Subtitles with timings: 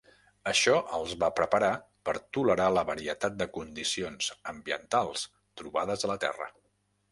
[0.51, 1.69] Això els va preparar
[2.09, 5.29] per tolerar la varietat de condicions ambientals
[5.63, 6.53] trobades a la terra.